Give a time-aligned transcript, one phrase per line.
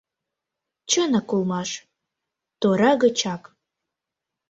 [0.89, 1.69] Чынак улмаш:
[2.61, 3.43] тора гычак